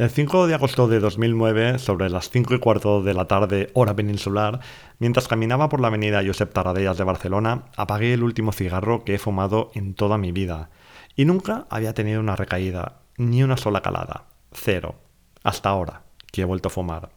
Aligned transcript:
El 0.00 0.08
5 0.08 0.46
de 0.46 0.54
agosto 0.54 0.88
de 0.88 0.98
2009, 0.98 1.78
sobre 1.78 2.08
las 2.08 2.30
5 2.30 2.54
y 2.54 2.58
cuarto 2.58 3.02
de 3.02 3.12
la 3.12 3.26
tarde, 3.26 3.68
hora 3.74 3.94
peninsular, 3.94 4.60
mientras 4.98 5.28
caminaba 5.28 5.68
por 5.68 5.78
la 5.78 5.88
avenida 5.88 6.22
Josep 6.24 6.54
Tarradellas 6.54 6.96
de 6.96 7.04
Barcelona, 7.04 7.64
apagué 7.76 8.14
el 8.14 8.22
último 8.22 8.52
cigarro 8.52 9.04
que 9.04 9.16
he 9.16 9.18
fumado 9.18 9.70
en 9.74 9.92
toda 9.92 10.16
mi 10.16 10.32
vida. 10.32 10.70
Y 11.16 11.26
nunca 11.26 11.66
había 11.68 11.92
tenido 11.92 12.18
una 12.18 12.34
recaída, 12.34 13.02
ni 13.18 13.42
una 13.42 13.58
sola 13.58 13.82
calada. 13.82 14.24
Cero. 14.52 14.94
Hasta 15.42 15.68
ahora 15.68 16.04
que 16.30 16.42
he 16.42 16.44
vuelto 16.44 16.68
a 16.68 16.70
fumar. 16.70 17.10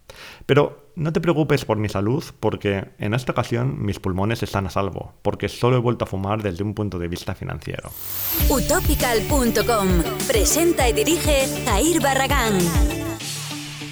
Pero 0.45 0.91
no 0.95 1.11
te 1.11 1.21
preocupes 1.21 1.65
por 1.65 1.77
mi 1.77 1.89
salud, 1.89 2.23
porque 2.39 2.89
en 2.99 3.13
esta 3.13 3.31
ocasión 3.31 3.83
mis 3.83 3.99
pulmones 3.99 4.43
están 4.43 4.67
a 4.67 4.69
salvo, 4.69 5.13
porque 5.21 5.49
solo 5.49 5.77
he 5.77 5.79
vuelto 5.79 6.05
a 6.05 6.07
fumar 6.07 6.43
desde 6.43 6.63
un 6.63 6.73
punto 6.73 6.99
de 6.99 7.07
vista 7.07 7.35
financiero. 7.35 7.89
Utopical.com 8.49 9.87
presenta 10.27 10.89
y 10.89 10.93
dirige 10.93 11.47
Jair 11.65 12.01
Barragán. 12.01 13.12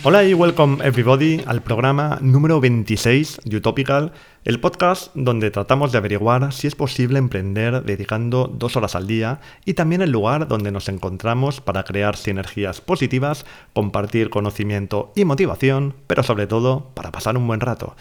Hola 0.04 0.24
y 0.24 0.34
welcome 0.34 0.84
everybody 0.84 1.44
al 1.46 1.62
programa 1.62 2.18
número 2.22 2.60
26 2.60 3.42
de 3.46 3.58
Utopical, 3.58 4.14
el 4.46 4.60
podcast 4.60 5.12
donde 5.14 5.52
tratamos 5.52 5.92
de 5.92 6.00
averiguar 6.00 6.52
si 6.54 6.66
es 6.66 6.74
posible 6.74 7.20
emprender 7.20 7.84
dedicando 7.84 8.48
dos 8.52 8.76
horas 8.76 8.96
al 8.96 9.06
día 9.06 9.42
y 9.64 9.76
también 9.76 10.02
el 10.02 10.10
lugar 10.10 10.48
donde 10.48 10.72
nos 10.72 10.90
encontramos 10.90 11.62
para 11.62 11.84
crear 11.84 12.18
sinergias 12.18 12.82
positivas, 12.82 13.46
compartir 13.74 14.32
conocimiento 14.32 15.14
y 15.16 15.24
motivación, 15.24 15.94
pero 16.08 16.24
sobre 16.24 16.48
todo 16.48 16.90
para 16.96 17.12
pasar 17.12 17.38
un 17.38 17.46
buen 17.46 17.60
rato. 17.60 17.96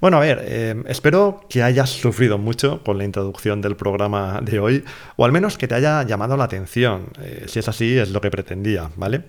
Bueno, 0.00 0.18
a 0.18 0.20
ver, 0.20 0.42
eh, 0.44 0.82
espero 0.86 1.40
que 1.50 1.64
hayas 1.64 1.90
sufrido 1.90 2.38
mucho 2.38 2.82
con 2.84 2.96
la 2.96 3.04
introducción 3.04 3.60
del 3.60 3.74
programa 3.74 4.40
de 4.40 4.60
hoy, 4.60 4.84
o 5.16 5.24
al 5.24 5.32
menos 5.32 5.58
que 5.58 5.66
te 5.68 5.74
haya 5.74 6.04
llamado 6.04 6.36
la 6.36 6.44
atención. 6.44 7.08
Eh, 7.20 7.46
si 7.48 7.58
es 7.58 7.68
así, 7.68 7.98
es 7.98 8.10
lo 8.10 8.20
que 8.20 8.30
pretendía, 8.30 8.88
¿vale? 8.96 9.24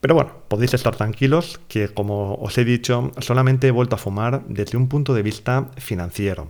Pero 0.00 0.14
bueno, 0.14 0.32
podéis 0.48 0.74
estar 0.74 0.94
tranquilos 0.94 1.60
que, 1.68 1.88
como 1.88 2.34
os 2.34 2.56
he 2.58 2.64
dicho, 2.64 3.12
solamente 3.18 3.68
he 3.68 3.70
vuelto 3.70 3.96
a 3.96 3.98
fumar 3.98 4.44
desde 4.46 4.76
un 4.76 4.88
punto 4.88 5.14
de 5.14 5.22
vista 5.22 5.70
financiero. 5.78 6.48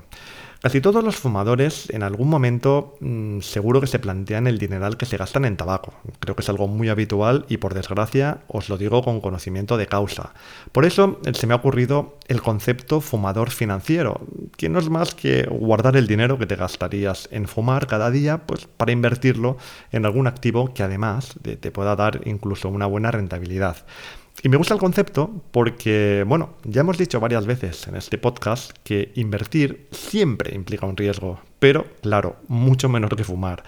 Casi 0.63 0.81
todos 0.81 1.05
los 1.05 1.17
fumadores 1.17 1.91
en 1.91 2.03
algún 2.03 2.29
momento 2.29 2.97
mm, 3.01 3.41
seguro 3.41 3.81
que 3.81 3.87
se 3.87 3.99
plantean 3.99 4.47
el 4.47 4.59
dineral 4.59 4.97
que 4.97 5.07
se 5.07 5.17
gastan 5.17 5.45
en 5.45 5.57
tabaco. 5.57 5.95
Creo 6.19 6.35
que 6.35 6.43
es 6.43 6.49
algo 6.49 6.67
muy 6.67 6.89
habitual 6.89 7.45
y 7.49 7.59
por 7.59 7.75
desgracia 7.75 8.39
os 8.49 8.69
lo 8.69 8.79
digo 8.79 9.03
con 9.03 9.21
conocimiento 9.21 9.77
de 9.77 9.87
causa. 9.87 10.33
Por 10.73 10.85
eso 10.85 11.21
eh, 11.25 11.35
se 11.35 11.47
me 11.47 11.53
ha 11.53 11.59
ocurrido 11.59 12.19
el 12.27 12.41
concepto 12.41 13.01
fumador 13.01 13.51
financiero, 13.51 14.21
que 14.57 14.69
no 14.69 14.79
es 14.79 14.89
más 14.89 15.15
que 15.15 15.45
guardar 15.45 15.97
el 15.97 16.07
dinero 16.07 16.39
que 16.39 16.47
te 16.47 16.57
gastarías 16.57 17.29
en 17.31 17.47
fumar 17.49 17.87
cada 17.87 18.11
día 18.11 18.47
pues, 18.47 18.67
para 18.67 18.93
invertirlo 18.93 19.59
en 19.93 20.07
algún 20.07 20.27
activo 20.27 20.73
que 20.73 20.83
además 20.83 21.35
te 21.43 21.71
pueda 21.71 21.97
dar 21.97 22.23
incluso 22.25 22.69
una 22.69 22.87
buena 22.87 23.11
rentabilidad. 23.11 23.85
Y 24.43 24.49
me 24.49 24.57
gusta 24.59 24.75
el 24.75 24.81
concepto 24.81 25.31
porque, 25.51 26.25
bueno, 26.27 26.57
ya 26.65 26.83
hemos 26.83 26.99
dicho 26.99 27.21
varias 27.21 27.47
veces 27.47 27.89
en 27.89 27.97
este 27.97 28.19
podcast 28.19 28.73
que 28.85 29.13
invertir 29.15 29.89
siempre 29.91 30.55
implica 30.55 30.87
un 30.87 30.97
riesgo, 30.97 31.41
pero 31.59 31.87
claro, 32.03 32.37
mucho 32.49 32.89
menor 32.89 33.17
que 33.17 33.25
fumar. 33.25 33.63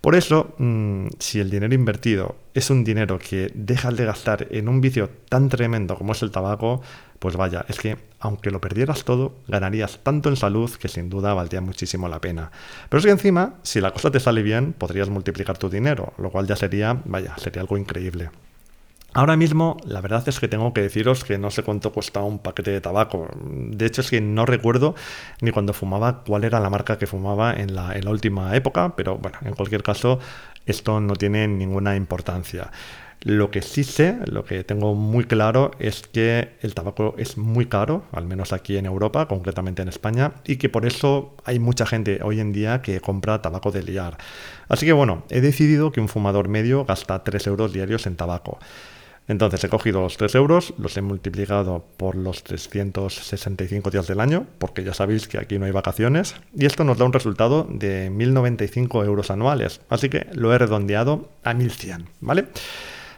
Por 0.00 0.14
eso, 0.14 0.54
mm, 0.58 1.08
si 1.18 1.40
el 1.40 1.50
dinero 1.50 1.74
invertido 1.74 2.36
es 2.54 2.70
un 2.70 2.84
dinero 2.84 3.18
que 3.18 3.50
dejas 3.54 3.96
de 3.96 4.04
gastar 4.04 4.46
en 4.50 4.68
un 4.68 4.80
vicio 4.80 5.10
tan 5.28 5.48
tremendo 5.48 5.96
como 5.96 6.12
es 6.12 6.22
el 6.22 6.30
tabaco, 6.30 6.80
pues 7.18 7.36
vaya, 7.36 7.64
es 7.68 7.80
que 7.80 7.96
aunque 8.20 8.52
lo 8.52 8.60
perdieras 8.60 9.04
todo, 9.04 9.34
ganarías 9.48 9.98
tanto 10.04 10.28
en 10.28 10.36
salud 10.36 10.70
que 10.70 10.86
sin 10.86 11.10
duda 11.10 11.34
valdría 11.34 11.60
muchísimo 11.60 12.08
la 12.08 12.20
pena. 12.20 12.52
Pero 12.88 13.00
es 13.00 13.04
que 13.04 13.10
encima, 13.10 13.54
si 13.62 13.80
la 13.80 13.90
cosa 13.90 14.12
te 14.12 14.20
sale 14.20 14.42
bien, 14.42 14.72
podrías 14.72 15.08
multiplicar 15.08 15.58
tu 15.58 15.68
dinero, 15.68 16.12
lo 16.18 16.30
cual 16.30 16.46
ya 16.46 16.54
sería, 16.54 17.02
vaya, 17.04 17.36
sería 17.38 17.62
algo 17.62 17.76
increíble. 17.76 18.30
Ahora 19.16 19.34
mismo, 19.38 19.78
la 19.86 20.02
verdad 20.02 20.28
es 20.28 20.38
que 20.38 20.46
tengo 20.46 20.74
que 20.74 20.82
deciros 20.82 21.24
que 21.24 21.38
no 21.38 21.50
sé 21.50 21.62
cuánto 21.62 21.90
cuesta 21.90 22.20
un 22.20 22.38
paquete 22.38 22.70
de 22.70 22.82
tabaco. 22.82 23.26
De 23.40 23.86
hecho, 23.86 24.02
es 24.02 24.10
que 24.10 24.20
no 24.20 24.44
recuerdo 24.44 24.94
ni 25.40 25.52
cuando 25.52 25.72
fumaba 25.72 26.22
cuál 26.22 26.44
era 26.44 26.60
la 26.60 26.68
marca 26.68 26.98
que 26.98 27.06
fumaba 27.06 27.54
en 27.54 27.74
la, 27.74 27.94
última 28.10 28.54
época, 28.54 28.94
pero 28.94 29.16
bueno, 29.16 29.38
en 29.40 29.54
cualquier 29.54 29.82
caso, 29.82 30.18
esto 30.66 31.00
no 31.00 31.14
tiene 31.14 31.48
ninguna 31.48 31.96
importancia. 31.96 32.70
Lo 33.22 33.50
que 33.50 33.62
sí 33.62 33.84
sé, 33.84 34.18
lo 34.26 34.44
que 34.44 34.64
tengo 34.64 34.94
muy 34.94 35.24
claro 35.24 35.70
es 35.78 36.02
que 36.02 36.50
el 36.60 36.74
tabaco 36.74 37.14
es 37.16 37.38
muy 37.38 37.64
caro, 37.64 38.04
al 38.12 38.26
menos 38.26 38.52
aquí 38.52 38.76
en 38.76 38.84
Europa, 38.84 39.28
concretamente 39.28 39.80
en 39.80 39.88
España, 39.88 40.34
y 40.44 40.56
que 40.56 40.68
por 40.68 40.84
eso 40.84 41.34
hay 41.46 41.58
mucha 41.58 41.86
gente 41.86 42.20
hoy 42.22 42.40
en 42.40 42.52
día 42.52 42.82
que 42.82 43.00
compra 43.00 43.40
tabaco 43.40 43.70
de 43.70 43.82
liar. 43.82 44.18
Así 44.68 44.84
que 44.84 44.92
bueno, 44.92 45.22
he 45.30 45.40
decidido 45.40 45.90
que 45.90 46.02
un 46.02 46.10
fumador 46.10 46.48
medio 46.48 46.84
gasta 46.84 47.24
3 47.24 47.46
euros 47.46 47.72
diarios 47.72 48.06
en 48.06 48.16
tabaco. 48.16 48.58
Entonces 49.28 49.62
he 49.64 49.68
cogido 49.68 50.02
los 50.02 50.16
3 50.16 50.34
euros, 50.36 50.74
los 50.78 50.96
he 50.96 51.02
multiplicado 51.02 51.84
por 51.96 52.14
los 52.14 52.44
365 52.44 53.90
días 53.90 54.06
del 54.06 54.20
año, 54.20 54.46
porque 54.58 54.84
ya 54.84 54.94
sabéis 54.94 55.26
que 55.26 55.38
aquí 55.38 55.58
no 55.58 55.66
hay 55.66 55.72
vacaciones, 55.72 56.36
y 56.56 56.66
esto 56.66 56.84
nos 56.84 56.98
da 56.98 57.04
un 57.04 57.12
resultado 57.12 57.66
de 57.68 58.10
1.095 58.10 59.04
euros 59.04 59.30
anuales. 59.30 59.80
Así 59.88 60.08
que 60.08 60.26
lo 60.32 60.54
he 60.54 60.58
redondeado 60.58 61.28
a 61.42 61.54
1.100, 61.54 62.06
¿vale? 62.20 62.46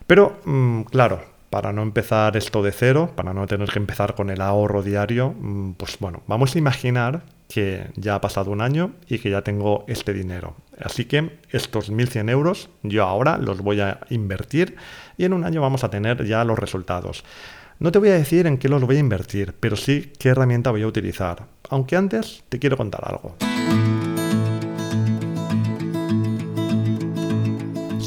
Pero, 0.06 0.38
mm, 0.44 0.82
claro, 0.84 1.37
para 1.50 1.72
no 1.72 1.82
empezar 1.82 2.36
esto 2.36 2.62
de 2.62 2.72
cero, 2.72 3.12
para 3.14 3.32
no 3.32 3.46
tener 3.46 3.68
que 3.68 3.78
empezar 3.78 4.14
con 4.14 4.30
el 4.30 4.40
ahorro 4.40 4.82
diario, 4.82 5.34
mm, 5.38 5.72
pues 5.72 5.98
bueno, 5.98 6.22
vamos 6.26 6.54
a 6.54 6.58
imaginar 6.58 7.22
que 7.48 7.86
ya 7.96 8.14
ha 8.14 8.20
pasado 8.20 8.50
un 8.50 8.60
año 8.60 8.92
y 9.08 9.18
que 9.18 9.30
ya 9.30 9.42
tengo 9.42 9.84
este 9.88 10.12
dinero. 10.12 10.54
Así 10.80 11.06
que 11.06 11.38
estos 11.50 11.90
1.100 11.90 12.30
euros 12.30 12.68
yo 12.82 13.04
ahora 13.04 13.38
los 13.38 13.60
voy 13.62 13.80
a 13.80 14.00
invertir 14.10 14.76
y 15.16 15.24
en 15.24 15.32
un 15.32 15.44
año 15.44 15.60
vamos 15.60 15.82
a 15.84 15.90
tener 15.90 16.24
ya 16.24 16.44
los 16.44 16.58
resultados. 16.58 17.24
No 17.78 17.92
te 17.92 17.98
voy 17.98 18.08
a 18.08 18.14
decir 18.14 18.46
en 18.46 18.58
qué 18.58 18.68
los 18.68 18.82
voy 18.82 18.96
a 18.96 19.00
invertir, 19.00 19.54
pero 19.58 19.76
sí 19.76 20.12
qué 20.18 20.30
herramienta 20.30 20.70
voy 20.70 20.82
a 20.82 20.86
utilizar. 20.86 21.46
Aunque 21.70 21.96
antes 21.96 22.42
te 22.48 22.58
quiero 22.58 22.76
contar 22.76 23.02
algo. 23.06 23.36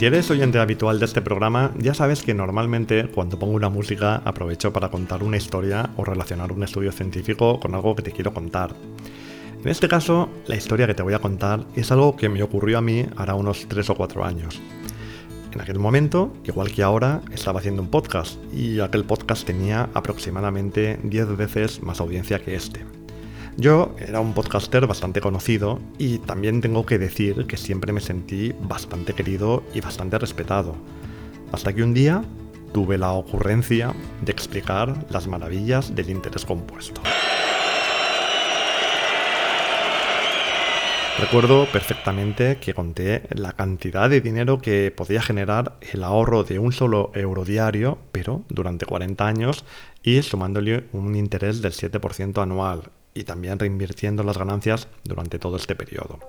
Si 0.02 0.08
eres 0.08 0.32
oyente 0.32 0.58
habitual 0.58 0.98
de 0.98 1.06
este 1.06 1.22
programa, 1.22 1.74
ya 1.78 1.94
sabes 1.94 2.24
que 2.24 2.34
normalmente 2.34 3.06
cuando 3.14 3.38
pongo 3.38 3.54
una 3.54 3.70
música 3.70 4.16
aprovecho 4.26 4.74
para 4.74 4.90
contar 4.90 5.22
una 5.22 5.38
historia 5.38 5.92
o 5.96 6.04
relacionar 6.04 6.52
un 6.52 6.64
estudio 6.64 6.92
científico 6.92 7.60
con 7.60 7.76
algo 7.76 7.96
que 7.96 8.02
te 8.02 8.12
quiero 8.12 8.34
contar. 8.34 8.74
En 9.62 9.68
este 9.68 9.88
caso, 9.88 10.28
la 10.48 10.56
historia 10.56 10.88
que 10.88 10.96
te 10.96 11.04
voy 11.04 11.14
a 11.14 11.20
contar 11.20 11.68
es 11.76 11.92
algo 11.92 12.16
que 12.16 12.30
me 12.30 12.42
ocurrió 12.42 12.80
a 12.80 12.82
mí 12.82 13.06
hará 13.16 13.36
unos 13.36 13.68
3 13.68 13.92
o 13.92 13.96
4 13.96 14.26
años. 14.26 14.60
En 15.54 15.62
aquel 15.62 15.78
momento, 15.78 16.34
igual 16.46 16.72
que 16.72 16.82
ahora, 16.82 17.22
estaba 17.32 17.60
haciendo 17.60 17.84
un 17.84 17.90
podcast 17.90 18.40
y 18.52 18.80
aquel 18.80 19.04
podcast 19.06 19.46
tenía 19.46 19.88
aproximadamente 19.94 20.98
10 21.04 21.38
veces 21.38 21.84
más 21.84 22.00
audiencia 22.00 22.40
que 22.40 22.56
este. 22.56 23.01
Yo 23.62 23.94
era 24.00 24.20
un 24.22 24.34
podcaster 24.34 24.88
bastante 24.88 25.22
conocido 25.22 25.80
y 26.00 26.18
también 26.18 26.62
tengo 26.62 26.84
que 26.84 26.98
decir 26.98 27.46
que 27.46 27.58
siempre 27.58 27.94
me 27.94 28.02
sentí 28.02 28.56
bastante 28.60 29.14
querido 29.14 29.64
y 29.72 29.82
bastante 29.82 30.18
respetado. 30.18 30.76
Hasta 31.52 31.72
que 31.72 31.84
un 31.84 31.94
día 31.94 32.24
tuve 32.74 32.98
la 32.98 33.12
ocurrencia 33.12 33.94
de 34.20 34.32
explicar 34.32 35.06
las 35.12 35.28
maravillas 35.28 35.94
del 35.94 36.10
interés 36.10 36.44
compuesto. 36.44 37.02
Recuerdo 41.20 41.68
perfectamente 41.72 42.58
que 42.58 42.74
conté 42.74 43.28
la 43.30 43.52
cantidad 43.52 44.10
de 44.10 44.22
dinero 44.22 44.58
que 44.58 44.90
podía 44.90 45.22
generar 45.22 45.78
el 45.94 46.04
ahorro 46.04 46.44
de 46.44 46.58
un 46.58 46.72
solo 46.72 47.12
euro 47.14 47.46
diario, 47.46 48.00
pero 48.12 48.44
durante 48.50 48.88
40 48.88 49.28
años, 49.28 49.66
y 50.02 50.24
sumándole 50.24 50.86
un 50.94 51.16
interés 51.16 51.62
del 51.62 51.74
7% 51.74 52.42
anual, 52.42 52.90
y 53.14 53.24
también 53.24 53.60
reinvirtiendo 53.60 54.24
las 54.24 54.38
ganancias 54.38 54.88
durante 55.04 55.40
todo 55.40 55.58
este 55.58 55.76
periodo. 55.76 56.20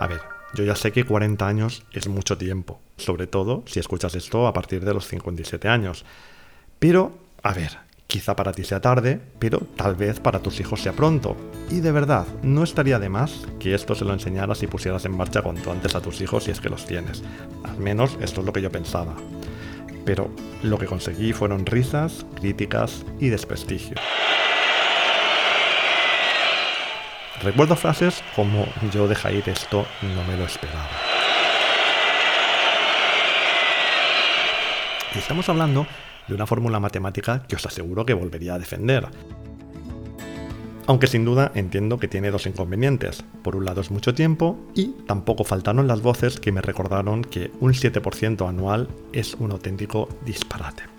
A 0.00 0.06
ver, 0.06 0.20
yo 0.54 0.64
ya 0.64 0.76
sé 0.76 0.92
que 0.92 1.04
40 1.04 1.46
años 1.46 1.84
es 1.92 2.08
mucho 2.08 2.36
tiempo, 2.36 2.80
sobre 2.96 3.26
todo 3.26 3.62
si 3.66 3.80
escuchas 3.80 4.14
esto 4.14 4.46
a 4.46 4.52
partir 4.52 4.84
de 4.84 4.94
los 4.94 5.06
57 5.06 5.68
años. 5.68 6.04
Pero, 6.78 7.18
a 7.42 7.52
ver, 7.52 7.86
Quizá 8.06 8.36
para 8.36 8.52
ti 8.52 8.62
sea 8.62 8.80
tarde, 8.80 9.20
pero 9.40 9.58
tal 9.58 9.96
vez 9.96 10.20
para 10.20 10.38
tus 10.38 10.60
hijos 10.60 10.80
sea 10.80 10.92
pronto. 10.92 11.36
Y 11.70 11.80
de 11.80 11.90
verdad, 11.90 12.24
no 12.42 12.62
estaría 12.62 13.00
de 13.00 13.08
más 13.08 13.46
que 13.58 13.74
esto 13.74 13.96
se 13.96 14.04
lo 14.04 14.12
enseñaras 14.12 14.62
y 14.62 14.68
pusieras 14.68 15.04
en 15.06 15.16
marcha 15.16 15.42
cuanto 15.42 15.72
antes 15.72 15.96
a 15.96 16.00
tus 16.00 16.20
hijos 16.20 16.44
si 16.44 16.52
es 16.52 16.60
que 16.60 16.68
los 16.68 16.86
tienes. 16.86 17.24
Al 17.64 17.78
menos 17.78 18.16
esto 18.20 18.40
es 18.40 18.46
lo 18.46 18.52
que 18.52 18.62
yo 18.62 18.70
pensaba. 18.70 19.16
Pero 20.04 20.30
lo 20.62 20.78
que 20.78 20.86
conseguí 20.86 21.32
fueron 21.32 21.66
risas, 21.66 22.24
críticas 22.36 23.04
y 23.18 23.28
desprestigio. 23.28 23.96
Recuerdo 27.42 27.76
frases 27.76 28.22
como 28.34 28.66
yo 28.92 29.06
deja 29.08 29.30
ir 29.30 29.48
esto, 29.48 29.86
no 30.02 30.24
me 30.24 30.36
lo 30.36 30.44
esperaba. 30.44 30.88
Y 35.14 35.18
estamos 35.18 35.48
hablando 35.48 35.86
de 36.28 36.34
una 36.34 36.46
fórmula 36.46 36.80
matemática 36.80 37.42
que 37.46 37.56
os 37.56 37.66
aseguro 37.66 38.04
que 38.04 38.14
volvería 38.14 38.54
a 38.54 38.58
defender. 38.58 39.06
Aunque 40.86 41.08
sin 41.08 41.24
duda 41.24 41.50
entiendo 41.54 41.98
que 41.98 42.08
tiene 42.08 42.30
dos 42.30 42.46
inconvenientes. 42.46 43.24
Por 43.42 43.56
un 43.56 43.64
lado 43.64 43.80
es 43.80 43.90
mucho 43.90 44.14
tiempo 44.14 44.58
y 44.74 44.94
tampoco 45.06 45.44
faltaron 45.44 45.88
las 45.88 46.00
voces 46.00 46.38
que 46.38 46.52
me 46.52 46.60
recordaron 46.60 47.22
que 47.22 47.50
un 47.60 47.72
7% 47.72 48.48
anual 48.48 48.88
es 49.12 49.34
un 49.34 49.50
auténtico 49.50 50.08
disparate. 50.24 50.95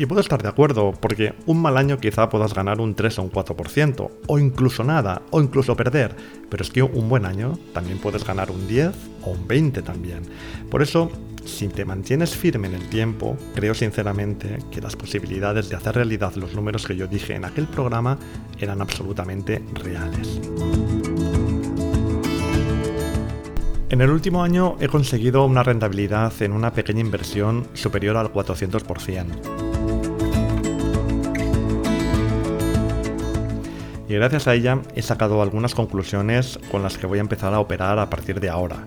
Y 0.00 0.06
puedo 0.06 0.22
estar 0.22 0.42
de 0.42 0.48
acuerdo, 0.48 0.92
porque 0.98 1.34
un 1.44 1.60
mal 1.60 1.76
año 1.76 1.98
quizá 1.98 2.30
puedas 2.30 2.54
ganar 2.54 2.80
un 2.80 2.94
3 2.94 3.18
o 3.18 3.22
un 3.24 3.30
4%, 3.30 4.10
o 4.28 4.38
incluso 4.38 4.82
nada, 4.82 5.20
o 5.28 5.42
incluso 5.42 5.76
perder, 5.76 6.16
pero 6.48 6.62
es 6.62 6.70
que 6.70 6.82
un 6.82 7.10
buen 7.10 7.26
año 7.26 7.58
también 7.74 7.98
puedes 7.98 8.24
ganar 8.24 8.50
un 8.50 8.66
10 8.66 8.94
o 9.24 9.32
un 9.32 9.46
20 9.46 9.82
también. 9.82 10.22
Por 10.70 10.80
eso, 10.80 11.12
si 11.44 11.68
te 11.68 11.84
mantienes 11.84 12.34
firme 12.34 12.68
en 12.68 12.76
el 12.76 12.88
tiempo, 12.88 13.36
creo 13.54 13.74
sinceramente 13.74 14.60
que 14.70 14.80
las 14.80 14.96
posibilidades 14.96 15.68
de 15.68 15.76
hacer 15.76 15.96
realidad 15.96 16.34
los 16.34 16.54
números 16.54 16.86
que 16.86 16.96
yo 16.96 17.06
dije 17.06 17.34
en 17.34 17.44
aquel 17.44 17.66
programa 17.66 18.16
eran 18.58 18.80
absolutamente 18.80 19.62
reales. 19.74 20.40
En 23.90 24.00
el 24.00 24.08
último 24.08 24.42
año 24.42 24.76
he 24.80 24.88
conseguido 24.88 25.44
una 25.44 25.62
rentabilidad 25.62 26.32
en 26.40 26.52
una 26.52 26.72
pequeña 26.72 27.00
inversión 27.00 27.66
superior 27.74 28.16
al 28.16 28.32
400%. 28.32 29.69
Y 34.10 34.14
gracias 34.14 34.48
a 34.48 34.54
ella 34.54 34.82
he 34.96 35.02
sacado 35.02 35.40
algunas 35.40 35.76
conclusiones 35.76 36.58
con 36.72 36.82
las 36.82 36.98
que 36.98 37.06
voy 37.06 37.18
a 37.18 37.20
empezar 37.20 37.54
a 37.54 37.60
operar 37.60 38.00
a 38.00 38.10
partir 38.10 38.40
de 38.40 38.48
ahora. 38.48 38.84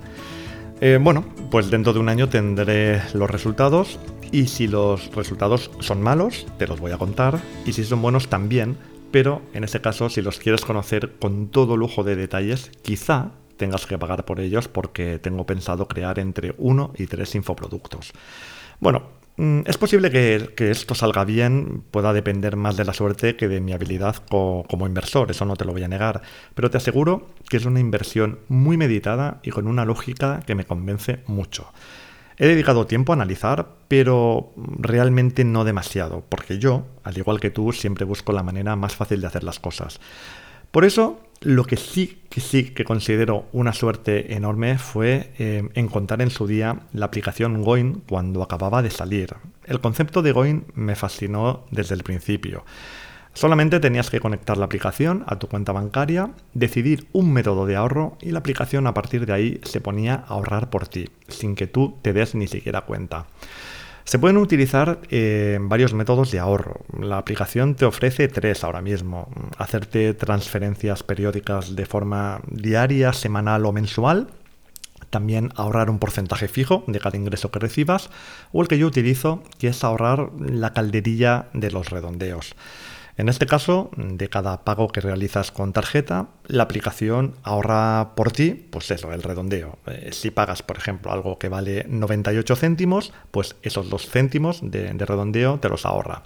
Eh, 0.82 1.00
bueno, 1.02 1.24
pues 1.50 1.72
dentro 1.72 1.94
de 1.94 2.00
un 2.00 2.10
año 2.10 2.28
tendré 2.28 3.02
los 3.14 3.32
resultados 3.32 3.98
y 4.34 4.48
si 4.48 4.68
los 4.68 5.16
resultados 5.16 5.72
son 5.80 6.02
malos, 6.02 6.46
te 6.58 6.68
los 6.68 6.82
voy 6.82 6.92
a 6.92 6.98
contar 6.98 7.40
y 7.66 7.72
si 7.72 7.86
son 7.86 8.02
buenos 8.02 8.28
también, 8.28 8.76
pero 9.12 9.42
en 9.54 9.64
ese 9.64 9.80
caso 9.80 10.10
si 10.10 10.22
los 10.22 10.40
quieres 10.40 10.66
conocer 10.66 11.14
con 11.22 11.48
todo 11.48 11.78
lujo 11.78 12.04
de 12.04 12.18
detalles, 12.18 12.70
quizá 12.82 13.32
tengas 13.56 13.86
que 13.86 13.98
pagar 13.98 14.26
por 14.26 14.42
ellos 14.42 14.68
porque 14.68 15.20
tengo 15.20 15.46
pensado 15.46 15.88
crear 15.88 16.20
entre 16.20 16.54
uno 16.58 16.92
y 16.98 17.08
tres 17.08 17.34
infoproductos. 17.34 18.12
Bueno, 18.82 19.04
es 19.38 19.78
posible 19.78 20.12
que, 20.12 20.70
esto 20.70 20.94
salga 20.94 21.26
bien, 21.26 21.84
pueda 21.90 22.14
depender 22.14 22.56
más 22.56 22.78
de 22.78 22.86
la 22.86 22.94
suerte 22.94 23.36
que 23.36 23.48
de 23.48 23.62
mi 23.62 23.74
habilidad 23.74 24.18
como 24.28 24.86
inversor, 24.88 25.32
eso 25.32 25.46
no 25.46 25.56
te 25.56 25.66
lo 25.66 25.74
voy 25.74 25.84
a 25.84 25.88
negar, 25.88 26.22
pero 26.54 26.70
te 26.70 26.78
aseguro 26.78 27.28
que 27.50 27.58
es 27.58 27.66
una 27.66 27.80
inversión 27.80 28.40
muy 28.48 28.78
meditada 28.78 29.40
y 29.44 29.50
con 29.50 29.68
una 29.68 29.86
lógica 29.86 30.42
que 30.46 30.56
me 30.56 30.66
convence 30.66 31.24
mucho. 31.26 31.72
He 32.38 32.48
dedicado 32.48 32.88
tiempo 32.88 33.12
a 33.12 33.16
analizar, 33.16 33.68
pero 33.88 34.54
realmente 34.56 35.44
no 35.44 35.64
demasiado, 35.64 36.24
porque 36.30 36.60
yo, 36.60 36.86
al 37.04 37.18
igual 37.18 37.40
que 37.40 37.52
tú, 37.52 37.72
siempre 37.72 38.06
busco 38.06 38.34
la 38.34 38.44
manera 38.44 38.76
más 38.76 38.96
fácil 38.96 39.22
de 39.22 39.28
hacer 39.28 39.44
las 39.44 39.60
cosas. 39.60 40.00
Por 40.72 40.86
eso, 40.86 41.20
lo 41.44 41.66
que 41.66 41.78
sí 41.78 42.20
que 42.30 42.42
sí 42.42 42.72
que 42.72 42.84
considero 42.84 43.46
una 43.52 43.74
suerte 43.74 44.34
enorme 44.34 44.78
fue 44.80 45.32
eh, 45.38 45.70
encontrar 45.76 46.22
en 46.22 46.32
su 46.32 46.48
día 46.48 46.80
la 46.94 47.06
aplicación 47.06 47.62
Goin 47.62 48.02
cuando 48.08 48.42
acababa 48.42 48.82
de 48.82 48.90
salir. 48.90 49.36
El 49.66 49.80
concepto 49.80 50.22
de 50.22 50.32
Goin 50.32 50.66
me 50.74 50.96
fascinó 50.96 51.66
desde 51.70 51.94
el 51.94 52.04
principio. 52.04 52.66
Solamente 53.36 53.80
tenías 53.80 54.10
que 54.10 54.20
conectar 54.20 54.58
la 54.58 54.66
aplicación 54.66 55.24
a 55.28 55.38
tu 55.38 55.48
cuenta 55.48 55.72
bancaria, 55.72 56.32
decidir 56.54 57.08
un 57.14 57.34
método 57.34 57.66
de 57.66 57.76
ahorro 57.76 58.18
y 58.22 58.32
la 58.32 58.40
aplicación 58.40 58.88
a 58.88 58.94
partir 58.94 59.26
de 59.26 59.34
ahí 59.34 59.62
se 59.64 59.82
ponía 59.82 60.16
a 60.16 60.34
ahorrar 60.34 60.70
por 60.70 60.88
ti, 60.88 61.10
sin 61.28 61.56
que 61.56 61.68
tú 61.68 61.98
te 62.02 62.14
des 62.14 62.36
ni 62.36 62.48
siquiera 62.48 62.82
cuenta. 62.82 63.26
Se 64.06 64.20
pueden 64.20 64.38
utilizar 64.38 65.00
eh, 65.10 65.58
varios 65.62 65.94
métodos 65.94 66.32
de 66.32 66.40
ahorro. 66.40 66.82
La 67.00 67.18
aplicación 67.18 67.76
te 67.76 67.86
ofrece 67.86 68.28
tres 68.28 68.64
ahora 68.64 68.82
mismo. 68.82 69.30
Hacerte 69.58 70.14
transferencias 70.14 71.04
periódicas 71.04 71.76
de 71.76 71.86
forma 71.86 72.42
diaria, 72.48 73.14
semanal 73.14 73.66
o 73.66 73.72
mensual. 73.72 74.28
También 75.10 75.52
ahorrar 75.56 75.90
un 75.90 76.00
porcentaje 76.00 76.48
fijo 76.48 76.84
de 76.88 77.00
cada 77.00 77.18
ingreso 77.18 77.50
que 77.52 77.60
recibas. 77.60 78.10
O 78.52 78.62
el 78.62 78.68
que 78.68 78.78
yo 78.78 78.88
utilizo, 78.88 79.44
que 79.58 79.68
es 79.68 79.84
ahorrar 79.84 80.32
la 80.38 80.74
calderilla 80.74 81.48
de 81.54 81.72
los 81.72 81.90
redondeos. 81.90 82.56
En 83.16 83.30
este 83.30 83.46
caso, 83.46 83.92
de 83.96 84.28
cada 84.28 84.64
pago 84.64 84.88
que 84.88 85.00
realizas 85.00 85.52
con 85.52 85.72
tarjeta, 85.72 86.30
la 86.48 86.64
aplicación 86.64 87.36
ahorra 87.44 88.16
por 88.16 88.32
ti, 88.32 88.52
pues 88.72 88.90
eso, 88.90 89.14
el 89.14 89.22
redondeo. 89.22 89.78
Eh, 89.86 90.10
si 90.12 90.32
pagas, 90.32 90.64
por 90.64 90.78
ejemplo, 90.78 91.12
algo 91.12 91.38
que 91.38 91.48
vale 91.48 91.86
98 91.88 92.56
céntimos, 92.56 93.14
pues 93.30 93.56
esos 93.62 93.92
dos 93.92 94.10
céntimos 94.10 94.62
de, 94.64 94.92
redondeo 94.94 95.60
te 95.60 95.70
los 95.70 95.86
ahorra. 95.86 96.24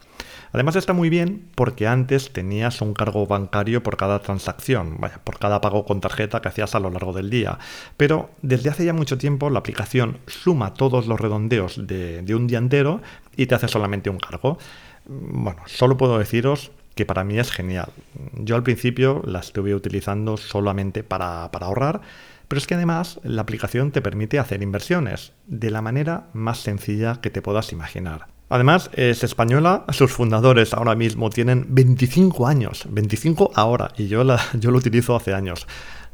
Además 0.53 0.77
está 0.77 0.93
muy 0.93 1.09
bien 1.09 1.49
porque 1.55 1.87
antes 1.87 2.31
tenías 2.31 2.79
un 2.79 2.93
cargo 2.93 3.27
bancario 3.27 3.83
por 3.83 3.97
cada 3.97 4.19
transacción, 4.19 4.95
vaya, 4.97 5.19
por 5.25 5.39
cada 5.39 5.59
pago 5.59 5.83
con 5.83 5.99
tarjeta 5.99 6.41
que 6.41 6.47
hacías 6.47 6.73
a 6.73 6.79
lo 6.79 6.89
largo 6.89 7.11
del 7.11 7.29
día. 7.29 7.59
Pero 7.97 8.29
desde 8.41 8.69
hace 8.69 8.85
ya 8.85 8.93
mucho 8.93 9.17
tiempo 9.17 9.49
la 9.49 9.59
aplicación 9.59 10.19
suma 10.25 10.73
todos 10.73 11.05
los 11.05 11.19
redondeos 11.19 11.85
de, 11.85 12.21
de 12.21 12.33
un 12.33 12.47
día 12.47 12.59
entero 12.59 13.01
y 13.35 13.47
te 13.47 13.55
hace 13.55 13.67
solamente 13.67 14.09
un 14.09 14.19
cargo. 14.19 14.57
Bueno, 15.05 15.61
solo 15.65 15.97
puedo 15.97 16.17
deciros 16.17 16.71
que 16.97 17.05
para 17.05 17.23
mí 17.23 17.39
es 17.39 17.51
genial. 17.51 17.91
Yo 18.33 18.57
al 18.57 18.63
principio 18.63 19.21
la 19.25 19.39
estuve 19.39 19.73
utilizando 19.73 20.35
solamente 20.35 21.03
para, 21.03 21.45
ahorrar, 21.45 22.01
pero 22.49 22.59
es 22.59 22.67
que 22.67 22.75
además 22.75 23.21
la 23.23 23.43
aplicación 23.43 23.91
te 23.91 24.01
permite 24.01 24.39
hacer 24.39 24.61
inversiones 24.61 25.31
de 25.45 25.71
la 25.71 25.81
manera 25.81 26.27
más 26.33 26.59
sencilla 26.59 27.21
que 27.21 27.29
te 27.29 27.41
puedas 27.41 27.71
imaginar. 27.71 28.27
Además, 28.49 28.89
es 28.93 29.23
española, 29.23 29.85
sus 29.89 30.11
fundadores 30.11 30.73
ahora 30.73 30.95
mismo 30.95 31.29
tienen 31.29 31.65
25 31.69 32.47
años, 32.47 32.85
25 32.89 33.51
ahora, 33.55 33.91
y 33.97 34.07
yo, 34.07 34.23
la, 34.23 34.41
yo 34.53 34.71
lo 34.71 34.77
utilizo 34.77 35.15
hace 35.15 35.33
años. 35.33 35.67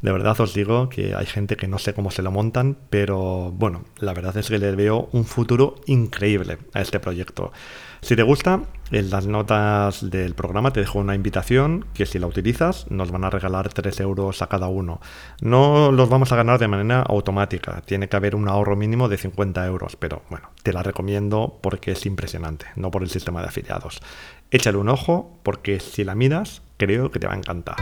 De 0.04 0.12
verdad 0.12 0.38
os 0.38 0.52
digo 0.52 0.90
que 0.90 1.14
hay 1.14 1.24
gente 1.24 1.56
que 1.56 1.66
no 1.66 1.78
sé 1.78 1.94
cómo 1.94 2.10
se 2.10 2.20
lo 2.20 2.30
montan, 2.30 2.76
pero 2.90 3.50
bueno, 3.52 3.84
la 4.00 4.12
verdad 4.12 4.36
es 4.36 4.50
que 4.50 4.58
le 4.58 4.70
veo 4.72 5.08
un 5.12 5.24
futuro 5.24 5.76
increíble 5.86 6.58
a 6.74 6.82
este 6.82 7.00
proyecto. 7.00 7.52
Si 8.02 8.14
te 8.14 8.22
gusta, 8.22 8.64
en 8.90 9.08
las 9.08 9.26
notas 9.26 10.10
del 10.10 10.34
programa 10.34 10.74
te 10.74 10.80
dejo 10.80 10.98
una 10.98 11.14
invitación 11.14 11.86
que 11.94 12.04
si 12.04 12.18
la 12.18 12.26
utilizas 12.26 12.84
nos 12.90 13.12
van 13.12 13.24
a 13.24 13.30
regalar 13.30 13.72
3 13.72 13.98
euros 14.00 14.42
a 14.42 14.48
cada 14.48 14.68
uno. 14.68 15.00
No 15.40 15.90
los 15.90 16.10
vamos 16.10 16.32
a 16.32 16.36
ganar 16.36 16.58
de 16.58 16.68
manera 16.68 17.00
automática, 17.00 17.80
tiene 17.86 18.10
que 18.10 18.16
haber 18.16 18.34
un 18.36 18.46
ahorro 18.46 18.76
mínimo 18.76 19.08
de 19.08 19.16
50 19.16 19.64
euros, 19.64 19.96
pero 19.96 20.20
bueno, 20.28 20.50
te 20.62 20.74
la 20.74 20.82
recomiendo 20.82 21.58
porque 21.62 21.92
es 21.92 22.04
impresionante, 22.04 22.66
no 22.76 22.90
por 22.90 23.02
el 23.02 23.08
sistema 23.08 23.40
de 23.40 23.48
afiliados. 23.48 24.02
Échale 24.50 24.76
un 24.76 24.90
ojo 24.90 25.38
porque 25.42 25.80
si 25.80 26.04
la 26.04 26.14
miras 26.14 26.60
creo 26.76 27.10
que 27.10 27.20
te 27.20 27.26
va 27.26 27.32
a 27.32 27.38
encantar. 27.38 27.76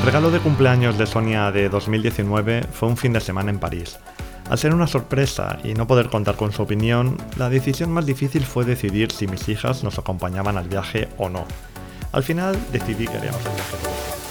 El 0.00 0.06
regalo 0.06 0.30
de 0.30 0.40
cumpleaños 0.40 0.96
de 0.96 1.06
Sonia 1.06 1.52
de 1.52 1.68
2019 1.68 2.62
fue 2.72 2.88
un 2.88 2.96
fin 2.96 3.12
de 3.12 3.20
semana 3.20 3.50
en 3.50 3.58
París. 3.58 3.98
Al 4.48 4.56
ser 4.56 4.72
una 4.72 4.86
sorpresa 4.86 5.58
y 5.62 5.74
no 5.74 5.86
poder 5.86 6.08
contar 6.08 6.36
con 6.36 6.52
su 6.52 6.62
opinión, 6.62 7.18
la 7.36 7.50
decisión 7.50 7.92
más 7.92 8.06
difícil 8.06 8.42
fue 8.46 8.64
decidir 8.64 9.12
si 9.12 9.26
mis 9.26 9.46
hijas 9.50 9.84
nos 9.84 9.98
acompañaban 9.98 10.56
al 10.56 10.70
viaje 10.70 11.08
o 11.18 11.28
no. 11.28 11.44
Al 12.12 12.22
final 12.22 12.58
decidí 12.72 13.06
que 13.06 13.18
haríamos 13.18 13.44
el 13.44 13.52
viaje 13.52 14.29